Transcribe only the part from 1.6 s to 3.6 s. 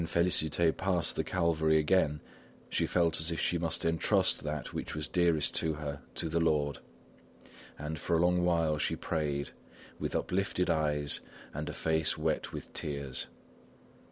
again, she felt as if she